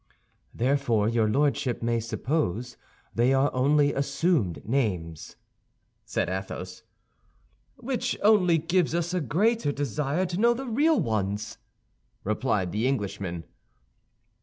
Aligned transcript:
"Therefore 0.55 1.07
your 1.07 1.29
lordship 1.29 1.83
may 1.83 1.99
suppose 1.99 2.75
they 3.13 3.35
are 3.35 3.53
only 3.53 3.93
assumed 3.93 4.67
names," 4.67 5.35
said 6.05 6.27
Athos. 6.27 6.81
"Which 7.75 8.17
only 8.23 8.57
gives 8.57 8.95
us 8.95 9.13
a 9.13 9.21
greater 9.21 9.71
desire 9.71 10.25
to 10.25 10.39
know 10.39 10.55
the 10.55 10.65
real 10.65 10.99
ones," 10.99 11.59
replied 12.23 12.71
the 12.71 12.87
Englishman. 12.87 13.43